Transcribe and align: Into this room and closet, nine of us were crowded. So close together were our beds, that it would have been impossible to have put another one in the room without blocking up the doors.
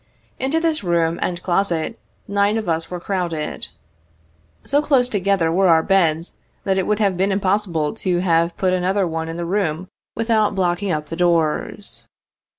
Into 0.39 0.59
this 0.59 0.83
room 0.83 1.19
and 1.21 1.43
closet, 1.43 1.99
nine 2.27 2.57
of 2.57 2.67
us 2.67 2.89
were 2.89 2.99
crowded. 2.99 3.67
So 4.65 4.81
close 4.81 5.07
together 5.07 5.51
were 5.51 5.67
our 5.67 5.83
beds, 5.83 6.37
that 6.63 6.79
it 6.79 6.87
would 6.87 6.97
have 6.97 7.15
been 7.15 7.31
impossible 7.31 7.93
to 7.93 8.17
have 8.17 8.57
put 8.57 8.73
another 8.73 9.05
one 9.05 9.29
in 9.29 9.37
the 9.37 9.45
room 9.45 9.89
without 10.15 10.55
blocking 10.55 10.91
up 10.91 11.05
the 11.09 11.15
doors. 11.15 12.07